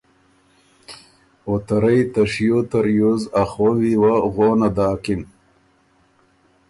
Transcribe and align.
او 1.45 1.53
ته 1.65 1.75
رئ 1.83 2.01
ته 2.13 2.21
شیو 2.31 2.59
ته 2.69 2.77
ریوز 2.85 3.21
ا 3.39 3.43
خووی 3.51 3.93
وه 4.01 4.13
غونه 4.33 4.69
داکِن۔ 4.75 5.21